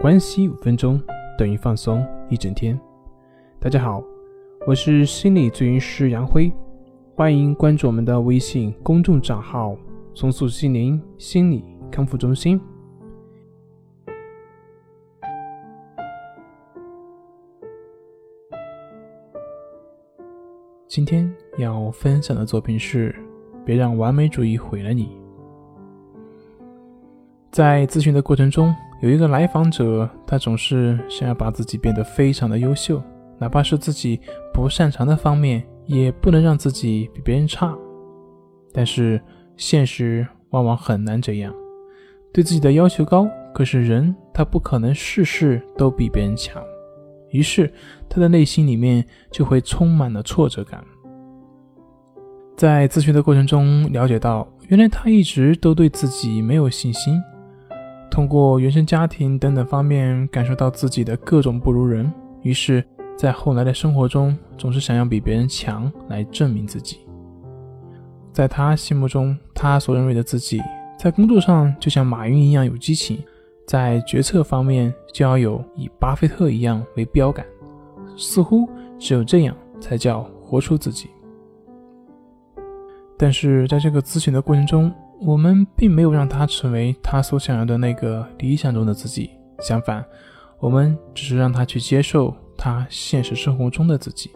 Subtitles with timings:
[0.00, 0.98] 关系五分钟
[1.36, 2.80] 等于放松一整天。
[3.58, 4.02] 大家好，
[4.66, 6.50] 我是心理咨询师杨辉，
[7.14, 9.76] 欢迎关注我们的微信公众账号
[10.16, 12.58] “松塑心灵心理康复中心”。
[20.88, 23.14] 今天要分享的作品是：
[23.66, 25.14] 别让完美主义毁了你。
[27.50, 28.74] 在咨询的过程中。
[29.00, 33.02] 有一个来访者，他总是想要把自己变得非常的优秀，
[33.38, 34.20] 哪怕是自己
[34.52, 37.74] 不擅长的方面，也不能让自己比别人差。
[38.74, 39.18] 但是
[39.56, 41.50] 现实往往很难这样，
[42.30, 46.62] 对自己的要求高，可是人他不可能事事都比别人强，
[47.30, 47.72] 于是
[48.06, 50.84] 他的内心里面就会充满了挫折感。
[52.54, 57.18] 在咨询的过程中了解到，原来他一直都对自己没有信心。
[58.10, 62.84] 通过原生家庭等等方面感受到自己的各种不如人，于是，
[63.16, 66.98] 在后来的生活中总是想要比别人强来证明自己。
[68.32, 70.60] 在他心目中，他所认为的自己，
[70.98, 73.22] 在工作上就像马云一样有激情，
[73.66, 77.46] 在决策方面就要有以巴菲特一样为标杆，
[78.16, 81.08] 似乎只有这样才叫活出自己。
[83.16, 90.02] 但是在这个咨询的过程中，我们并没有让他成为他所想要的那个理想中的自己，相反，
[90.58, 94.30] 我们只是让他去接受他现实生活中的自己。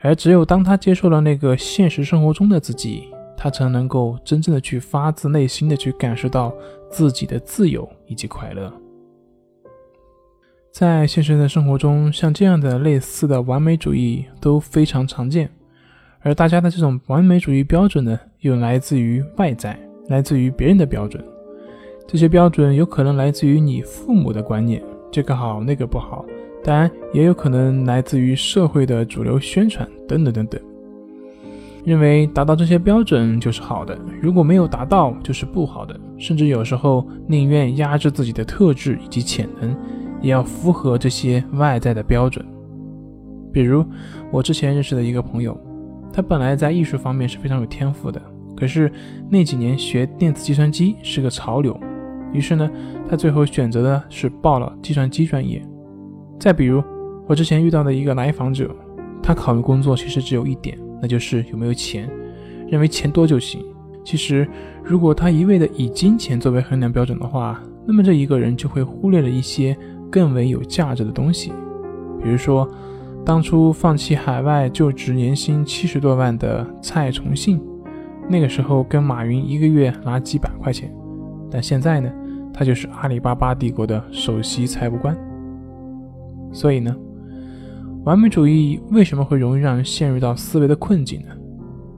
[0.00, 6.52] 而只有当他接受了那个现实生活中的自己，他才能够真正的去发自内心的去感受到
[6.90, 8.72] 自己的自由以及快乐。
[10.72, 15.50] 在现实的生活中，像这样的类似的完美主义都非常常见。
[16.20, 21.22] 而大家的这种完美主义标准呢，又来自于外在，来自于别人的标准。
[22.06, 24.80] 这些标准有可能来自于你父母的观念，
[25.10, 26.24] 这个好那个不好，
[26.62, 30.60] 当然也有可能来自于社会的主流宣传等等等等。
[31.84, 39.76] 认为达到这些标准就是好的，如果没有达到就是不好的，甚至有时候宁愿压制自己的特质以及潜能，
[40.22, 42.46] 也要符合这些外在的标准。
[43.52, 43.84] 比如
[44.30, 45.60] 我之前认识的一个朋友。
[46.10, 48.20] 他本来在艺术方面是非常有天赋的，
[48.58, 48.90] 可是
[49.30, 51.78] 那几年学电子计算机是个潮流，
[52.32, 52.68] 于是呢，
[53.08, 55.62] 他最后选择的是报了计算机专业。
[56.40, 56.82] 再比如，
[57.28, 58.74] 我之前遇到的一个来访者，
[59.22, 62.10] 他考虑工作其实只有一点，那就是有没有钱，
[62.66, 63.64] 认为钱多就行。
[64.04, 64.48] 其实，
[64.82, 69.76] 如果他一味的以金钱作为衡量标准的话，那么这一个人就会忽略了一些
[70.10, 71.52] 更为有价值的东西，
[72.20, 72.68] 比如说。
[73.24, 77.60] 当初放弃海外就职年薪七十多万的蔡崇信，
[78.28, 80.92] 那个时候跟马云一个月拿几百块钱，
[81.50, 82.12] 但现在呢，
[82.52, 85.16] 他就是阿里巴巴帝国的首席财务官。
[86.52, 86.94] 所以呢，
[88.04, 91.28] 完美主义为什么会容易让人陷入到思维的困境呢？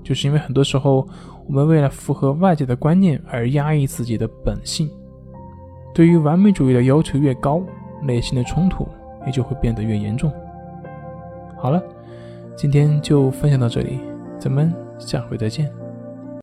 [0.02, 1.06] 就是因为很多时候
[1.46, 4.88] 我们为了符合外界的观念而压抑自己的本性，
[5.92, 7.62] 对于完美主义的要求越高，
[8.02, 8.86] 内心的冲突
[9.26, 10.32] 也就会变得越严重。
[11.56, 11.82] 好了，
[12.56, 14.00] 今天就分享到这里，
[14.38, 15.70] 咱们下回再见。